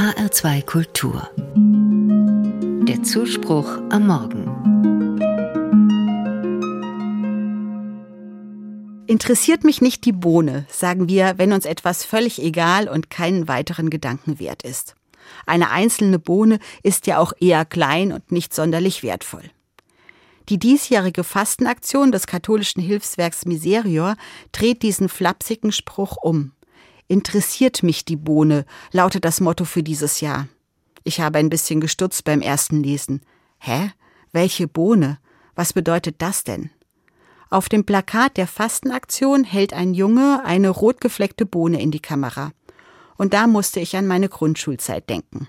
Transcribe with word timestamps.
HR2 0.00 0.64
Kultur. 0.64 1.28
Der 2.88 3.02
Zuspruch 3.02 3.68
am 3.90 4.06
Morgen. 4.06 4.46
Interessiert 9.06 9.62
mich 9.62 9.82
nicht 9.82 10.06
die 10.06 10.12
Bohne, 10.12 10.64
sagen 10.70 11.10
wir, 11.10 11.34
wenn 11.36 11.52
uns 11.52 11.66
etwas 11.66 12.06
völlig 12.06 12.40
egal 12.40 12.88
und 12.88 13.10
keinen 13.10 13.46
weiteren 13.46 13.90
Gedanken 13.90 14.40
wert 14.40 14.62
ist. 14.62 14.94
Eine 15.44 15.68
einzelne 15.68 16.18
Bohne 16.18 16.60
ist 16.82 17.06
ja 17.06 17.18
auch 17.18 17.34
eher 17.38 17.66
klein 17.66 18.12
und 18.14 18.32
nicht 18.32 18.54
sonderlich 18.54 19.02
wertvoll. 19.02 19.50
Die 20.48 20.58
diesjährige 20.58 21.24
Fastenaktion 21.24 22.10
des 22.10 22.26
katholischen 22.26 22.80
Hilfswerks 22.80 23.44
Miserior 23.44 24.16
dreht 24.52 24.82
diesen 24.82 25.10
flapsigen 25.10 25.72
Spruch 25.72 26.16
um. 26.16 26.52
Interessiert 27.10 27.82
mich 27.82 28.04
die 28.04 28.14
Bohne, 28.14 28.64
lautet 28.92 29.24
das 29.24 29.40
Motto 29.40 29.64
für 29.64 29.82
dieses 29.82 30.20
Jahr. 30.20 30.46
Ich 31.02 31.20
habe 31.20 31.38
ein 31.38 31.50
bisschen 31.50 31.80
gestutzt 31.80 32.22
beim 32.22 32.40
ersten 32.40 32.84
Lesen. 32.84 33.22
Hä? 33.58 33.90
Welche 34.30 34.68
Bohne? 34.68 35.18
Was 35.56 35.72
bedeutet 35.72 36.22
das 36.22 36.44
denn? 36.44 36.70
Auf 37.50 37.68
dem 37.68 37.84
Plakat 37.84 38.36
der 38.36 38.46
Fastenaktion 38.46 39.42
hält 39.42 39.72
ein 39.72 39.92
Junge 39.92 40.44
eine 40.44 40.68
rotgefleckte 40.68 41.46
Bohne 41.46 41.82
in 41.82 41.90
die 41.90 41.98
Kamera. 41.98 42.52
Und 43.16 43.34
da 43.34 43.48
musste 43.48 43.80
ich 43.80 43.96
an 43.96 44.06
meine 44.06 44.28
Grundschulzeit 44.28 45.10
denken. 45.10 45.48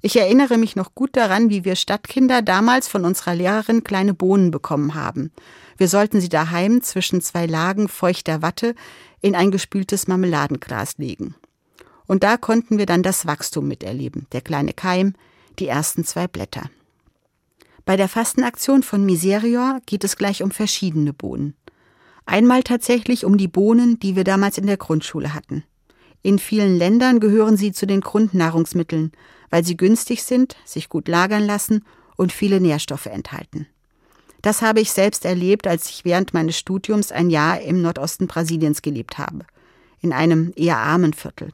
Ich 0.00 0.16
erinnere 0.16 0.58
mich 0.58 0.76
noch 0.76 0.94
gut 0.94 1.16
daran, 1.16 1.50
wie 1.50 1.64
wir 1.64 1.74
Stadtkinder 1.74 2.42
damals 2.42 2.86
von 2.88 3.04
unserer 3.04 3.34
Lehrerin 3.34 3.82
kleine 3.82 4.14
Bohnen 4.14 4.50
bekommen 4.50 4.94
haben. 4.94 5.32
Wir 5.76 5.88
sollten 5.88 6.20
sie 6.20 6.28
daheim 6.28 6.82
zwischen 6.82 7.20
zwei 7.20 7.46
Lagen 7.46 7.88
feuchter 7.88 8.40
Watte 8.42 8.74
in 9.20 9.34
ein 9.34 9.50
gespültes 9.50 10.06
Marmeladenglas 10.06 10.98
legen. 10.98 11.34
Und 12.06 12.22
da 12.22 12.36
konnten 12.36 12.78
wir 12.78 12.86
dann 12.86 13.02
das 13.02 13.26
Wachstum 13.26 13.66
miterleben, 13.68 14.26
der 14.32 14.40
kleine 14.40 14.72
Keim, 14.72 15.14
die 15.58 15.66
ersten 15.66 16.04
zwei 16.04 16.28
Blätter. 16.28 16.70
Bei 17.84 17.96
der 17.96 18.08
Fastenaktion 18.08 18.82
von 18.82 19.04
Miserior 19.04 19.80
geht 19.86 20.04
es 20.04 20.16
gleich 20.16 20.42
um 20.42 20.50
verschiedene 20.50 21.12
Bohnen. 21.12 21.54
Einmal 22.26 22.62
tatsächlich 22.62 23.24
um 23.24 23.38
die 23.38 23.48
Bohnen, 23.48 23.98
die 23.98 24.14
wir 24.14 24.24
damals 24.24 24.58
in 24.58 24.66
der 24.66 24.76
Grundschule 24.76 25.34
hatten. 25.34 25.64
In 26.22 26.38
vielen 26.38 26.76
Ländern 26.76 27.20
gehören 27.20 27.56
sie 27.56 27.72
zu 27.72 27.86
den 27.86 28.00
Grundnahrungsmitteln, 28.00 29.12
weil 29.50 29.64
sie 29.64 29.76
günstig 29.76 30.22
sind, 30.22 30.56
sich 30.64 30.88
gut 30.88 31.08
lagern 31.08 31.44
lassen 31.44 31.84
und 32.16 32.32
viele 32.32 32.60
Nährstoffe 32.60 33.06
enthalten. 33.06 33.66
Das 34.42 34.62
habe 34.62 34.80
ich 34.80 34.92
selbst 34.92 35.24
erlebt, 35.24 35.66
als 35.66 35.88
ich 35.88 36.04
während 36.04 36.34
meines 36.34 36.58
Studiums 36.58 37.12
ein 37.12 37.30
Jahr 37.30 37.60
im 37.60 37.82
Nordosten 37.82 38.26
Brasiliens 38.26 38.82
gelebt 38.82 39.18
habe, 39.18 39.40
in 40.00 40.12
einem 40.12 40.52
eher 40.56 40.78
armen 40.78 41.12
Viertel. 41.12 41.52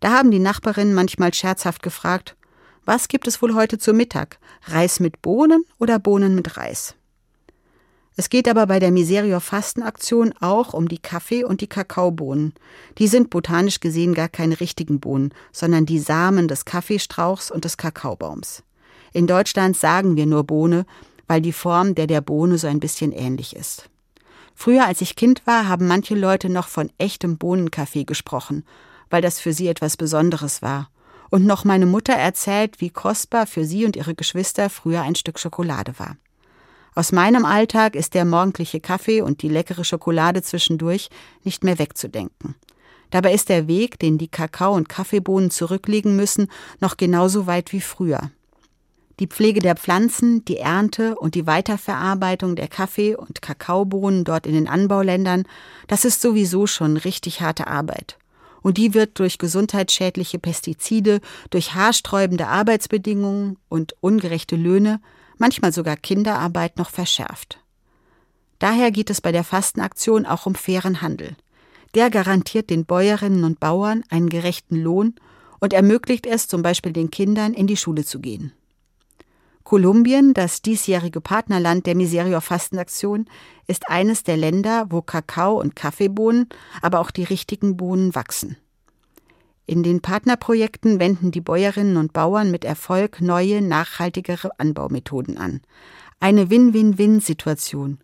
Da 0.00 0.10
haben 0.12 0.30
die 0.30 0.38
Nachbarinnen 0.38 0.94
manchmal 0.94 1.34
scherzhaft 1.34 1.82
gefragt, 1.82 2.36
was 2.84 3.06
gibt 3.06 3.28
es 3.28 3.40
wohl 3.40 3.54
heute 3.54 3.78
zu 3.78 3.92
Mittag? 3.92 4.38
Reis 4.64 4.98
mit 4.98 5.22
Bohnen 5.22 5.64
oder 5.78 6.00
Bohnen 6.00 6.34
mit 6.34 6.56
Reis? 6.56 6.96
Es 8.16 8.28
geht 8.28 8.46
aber 8.46 8.66
bei 8.66 8.78
der 8.78 8.90
Miserior 8.90 9.40
Fastenaktion 9.40 10.34
auch 10.40 10.74
um 10.74 10.88
die 10.88 10.98
Kaffee- 10.98 11.44
und 11.44 11.62
die 11.62 11.66
Kakaobohnen. 11.66 12.52
Die 12.98 13.08
sind 13.08 13.30
botanisch 13.30 13.80
gesehen 13.80 14.12
gar 14.12 14.28
keine 14.28 14.60
richtigen 14.60 15.00
Bohnen, 15.00 15.32
sondern 15.50 15.86
die 15.86 15.98
Samen 15.98 16.46
des 16.46 16.66
Kaffeestrauchs 16.66 17.50
und 17.50 17.64
des 17.64 17.78
Kakaobaums. 17.78 18.62
In 19.14 19.26
Deutschland 19.26 19.76
sagen 19.76 20.16
wir 20.16 20.26
nur 20.26 20.44
Bohne, 20.44 20.84
weil 21.26 21.40
die 21.40 21.52
Form 21.52 21.94
der 21.94 22.06
der 22.06 22.20
Bohne 22.20 22.58
so 22.58 22.66
ein 22.66 22.80
bisschen 22.80 23.12
ähnlich 23.12 23.56
ist. 23.56 23.88
Früher, 24.54 24.86
als 24.86 25.00
ich 25.00 25.16
Kind 25.16 25.46
war, 25.46 25.66
haben 25.66 25.86
manche 25.86 26.14
Leute 26.14 26.50
noch 26.50 26.68
von 26.68 26.90
echtem 26.98 27.38
Bohnenkaffee 27.38 28.04
gesprochen, 28.04 28.64
weil 29.08 29.22
das 29.22 29.40
für 29.40 29.54
sie 29.54 29.68
etwas 29.68 29.96
Besonderes 29.96 30.60
war 30.60 30.90
und 31.30 31.46
noch 31.46 31.64
meine 31.64 31.86
Mutter 31.86 32.12
erzählt, 32.12 32.80
wie 32.82 32.90
kostbar 32.90 33.46
für 33.46 33.64
sie 33.64 33.86
und 33.86 33.96
ihre 33.96 34.14
Geschwister 34.14 34.68
früher 34.68 35.00
ein 35.00 35.14
Stück 35.14 35.38
Schokolade 35.38 35.98
war. 35.98 36.16
Aus 36.94 37.10
meinem 37.10 37.44
Alltag 37.44 37.96
ist 37.96 38.14
der 38.14 38.24
morgendliche 38.24 38.80
Kaffee 38.80 39.22
und 39.22 39.42
die 39.42 39.48
leckere 39.48 39.84
Schokolade 39.84 40.42
zwischendurch 40.42 41.08
nicht 41.42 41.64
mehr 41.64 41.78
wegzudenken. 41.78 42.54
Dabei 43.10 43.32
ist 43.32 43.48
der 43.48 43.66
Weg, 43.66 43.98
den 43.98 44.18
die 44.18 44.28
Kakao- 44.28 44.74
und 44.74 44.88
Kaffeebohnen 44.88 45.50
zurücklegen 45.50 46.16
müssen, 46.16 46.48
noch 46.80 46.96
genauso 46.96 47.46
weit 47.46 47.72
wie 47.72 47.80
früher. 47.80 48.30
Die 49.20 49.26
Pflege 49.26 49.60
der 49.60 49.76
Pflanzen, 49.76 50.44
die 50.44 50.56
Ernte 50.56 51.16
und 51.16 51.34
die 51.34 51.46
Weiterverarbeitung 51.46 52.56
der 52.56 52.68
Kaffee- 52.68 53.14
und 53.14 53.42
Kakaobohnen 53.42 54.24
dort 54.24 54.46
in 54.46 54.54
den 54.54 54.68
Anbauländern, 54.68 55.44
das 55.86 56.04
ist 56.04 56.20
sowieso 56.20 56.66
schon 56.66 56.96
richtig 56.96 57.40
harte 57.40 57.66
Arbeit 57.66 58.18
und 58.62 58.78
die 58.78 58.94
wird 58.94 59.18
durch 59.18 59.38
gesundheitsschädliche 59.38 60.38
Pestizide, 60.38 61.20
durch 61.50 61.74
haarsträubende 61.74 62.46
Arbeitsbedingungen 62.46 63.58
und 63.68 63.94
ungerechte 64.00 64.56
Löhne, 64.56 65.00
manchmal 65.42 65.72
sogar 65.72 65.96
Kinderarbeit 65.96 66.78
noch 66.78 66.90
verschärft. 66.90 67.58
Daher 68.60 68.92
geht 68.92 69.10
es 69.10 69.20
bei 69.20 69.32
der 69.32 69.42
Fastenaktion 69.42 70.24
auch 70.24 70.46
um 70.46 70.54
fairen 70.54 71.02
Handel. 71.02 71.36
Der 71.96 72.10
garantiert 72.10 72.70
den 72.70 72.84
Bäuerinnen 72.84 73.42
und 73.42 73.58
Bauern 73.58 74.04
einen 74.08 74.28
gerechten 74.28 74.76
Lohn 74.76 75.16
und 75.58 75.72
ermöglicht 75.72 76.26
es 76.26 76.46
zum 76.46 76.62
Beispiel 76.62 76.92
den 76.92 77.10
Kindern, 77.10 77.54
in 77.54 77.66
die 77.66 77.76
Schule 77.76 78.04
zu 78.04 78.20
gehen. 78.20 78.52
Kolumbien, 79.64 80.32
das 80.32 80.62
diesjährige 80.62 81.20
Partnerland 81.20 81.86
der 81.86 81.96
Miserior-Fastenaktion, 81.96 83.26
ist 83.66 83.88
eines 83.88 84.22
der 84.22 84.36
Länder, 84.36 84.86
wo 84.90 85.02
Kakao 85.02 85.60
und 85.60 85.74
Kaffeebohnen, 85.74 86.50
aber 86.82 87.00
auch 87.00 87.10
die 87.10 87.24
richtigen 87.24 87.76
Bohnen 87.76 88.14
wachsen. 88.14 88.58
In 89.66 89.82
den 89.82 90.00
Partnerprojekten 90.00 90.98
wenden 90.98 91.30
die 91.30 91.40
Bäuerinnen 91.40 91.96
und 91.96 92.12
Bauern 92.12 92.50
mit 92.50 92.64
Erfolg 92.64 93.20
neue, 93.20 93.62
nachhaltigere 93.62 94.58
Anbaumethoden 94.58 95.38
an. 95.38 95.60
Eine 96.20 96.50
Win-Win-Win-Situation. 96.50 97.98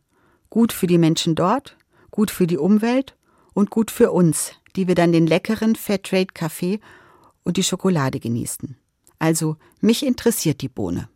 Gut 0.50 0.72
für 0.72 0.86
die 0.86 0.98
Menschen 0.98 1.34
dort, 1.34 1.76
gut 2.10 2.30
für 2.30 2.46
die 2.46 2.58
Umwelt 2.58 3.16
und 3.54 3.70
gut 3.70 3.90
für 3.90 4.12
uns, 4.12 4.52
die 4.76 4.86
wir 4.86 4.94
dann 4.94 5.12
den 5.12 5.26
leckeren 5.26 5.74
Fairtrade-Kaffee 5.74 6.80
und 7.42 7.56
die 7.56 7.64
Schokolade 7.64 8.20
genießen. 8.20 8.76
Also, 9.18 9.56
mich 9.80 10.06
interessiert 10.06 10.60
die 10.60 10.68
Bohne. 10.68 11.08